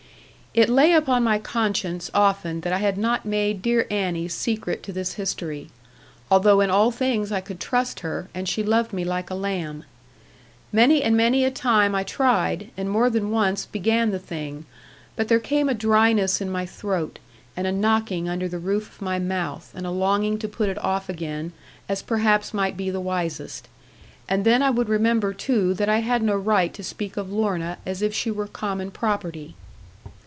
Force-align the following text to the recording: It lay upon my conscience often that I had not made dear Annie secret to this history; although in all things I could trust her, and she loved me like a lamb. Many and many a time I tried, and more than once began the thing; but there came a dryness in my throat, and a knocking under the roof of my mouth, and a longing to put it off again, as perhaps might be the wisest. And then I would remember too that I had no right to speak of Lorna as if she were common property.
It 0.53 0.67
lay 0.67 0.91
upon 0.91 1.23
my 1.23 1.39
conscience 1.39 2.11
often 2.13 2.59
that 2.59 2.73
I 2.73 2.79
had 2.79 2.97
not 2.97 3.23
made 3.25 3.61
dear 3.61 3.87
Annie 3.89 4.27
secret 4.27 4.83
to 4.83 4.91
this 4.91 5.13
history; 5.13 5.69
although 6.29 6.59
in 6.59 6.69
all 6.69 6.91
things 6.91 7.31
I 7.31 7.39
could 7.39 7.57
trust 7.57 8.01
her, 8.01 8.27
and 8.33 8.49
she 8.49 8.61
loved 8.61 8.91
me 8.91 9.05
like 9.05 9.29
a 9.29 9.33
lamb. 9.33 9.85
Many 10.73 11.03
and 11.03 11.15
many 11.15 11.45
a 11.45 11.51
time 11.51 11.95
I 11.95 12.03
tried, 12.03 12.69
and 12.75 12.89
more 12.89 13.09
than 13.09 13.31
once 13.31 13.65
began 13.65 14.11
the 14.11 14.19
thing; 14.19 14.65
but 15.15 15.29
there 15.29 15.39
came 15.39 15.69
a 15.69 15.73
dryness 15.73 16.41
in 16.41 16.51
my 16.51 16.65
throat, 16.65 17.17
and 17.55 17.65
a 17.65 17.71
knocking 17.71 18.27
under 18.27 18.49
the 18.49 18.59
roof 18.59 18.95
of 18.95 19.01
my 19.01 19.19
mouth, 19.19 19.71
and 19.73 19.85
a 19.87 19.89
longing 19.89 20.37
to 20.39 20.49
put 20.49 20.67
it 20.67 20.83
off 20.83 21.07
again, 21.07 21.53
as 21.87 22.01
perhaps 22.01 22.53
might 22.53 22.75
be 22.75 22.89
the 22.89 22.99
wisest. 22.99 23.69
And 24.27 24.43
then 24.43 24.61
I 24.61 24.69
would 24.69 24.89
remember 24.89 25.33
too 25.33 25.73
that 25.75 25.87
I 25.87 25.99
had 25.99 26.21
no 26.21 26.35
right 26.35 26.73
to 26.73 26.83
speak 26.83 27.15
of 27.15 27.31
Lorna 27.31 27.77
as 27.85 28.01
if 28.01 28.13
she 28.13 28.29
were 28.29 28.47
common 28.47 28.91
property. 28.91 29.55